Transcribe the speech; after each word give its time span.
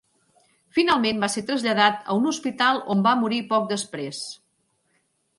Finalment 0.77 1.19
va 1.23 1.27
ser 1.33 1.43
traslladat 1.49 2.09
a 2.13 2.17
un 2.21 2.25
hospital 2.31 2.81
on 2.93 3.03
va 3.09 3.13
morir 3.25 3.41
poc 3.53 3.67
després. 3.73 4.23